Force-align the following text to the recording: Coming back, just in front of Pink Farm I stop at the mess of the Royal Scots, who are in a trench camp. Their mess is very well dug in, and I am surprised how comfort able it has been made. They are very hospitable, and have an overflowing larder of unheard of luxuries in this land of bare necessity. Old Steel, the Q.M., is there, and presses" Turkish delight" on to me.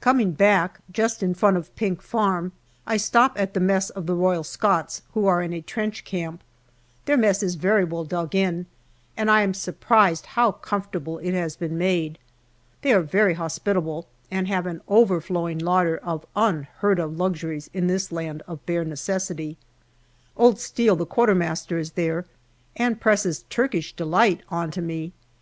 Coming 0.00 0.32
back, 0.32 0.80
just 0.92 1.22
in 1.22 1.32
front 1.32 1.56
of 1.56 1.74
Pink 1.76 2.02
Farm 2.02 2.52
I 2.86 2.98
stop 2.98 3.32
at 3.40 3.54
the 3.54 3.58
mess 3.60 3.88
of 3.88 4.04
the 4.04 4.14
Royal 4.14 4.44
Scots, 4.44 5.00
who 5.14 5.24
are 5.26 5.40
in 5.40 5.54
a 5.54 5.62
trench 5.62 6.04
camp. 6.04 6.42
Their 7.06 7.16
mess 7.16 7.42
is 7.42 7.54
very 7.54 7.82
well 7.82 8.04
dug 8.04 8.34
in, 8.34 8.66
and 9.16 9.30
I 9.30 9.40
am 9.40 9.54
surprised 9.54 10.26
how 10.36 10.52
comfort 10.52 10.96
able 10.96 11.18
it 11.20 11.32
has 11.32 11.56
been 11.56 11.78
made. 11.78 12.18
They 12.82 12.92
are 12.92 13.00
very 13.00 13.32
hospitable, 13.32 14.06
and 14.30 14.46
have 14.46 14.66
an 14.66 14.82
overflowing 14.88 15.58
larder 15.58 15.96
of 15.96 16.26
unheard 16.36 16.98
of 16.98 17.16
luxuries 17.16 17.70
in 17.72 17.86
this 17.86 18.12
land 18.12 18.42
of 18.46 18.66
bare 18.66 18.84
necessity. 18.84 19.56
Old 20.36 20.60
Steel, 20.60 20.96
the 20.96 21.06
Q.M., 21.06 21.40
is 21.40 21.92
there, 21.92 22.26
and 22.76 23.00
presses" 23.00 23.44
Turkish 23.48 23.94
delight" 23.94 24.42
on 24.50 24.70
to 24.72 24.82
me. 24.82 25.14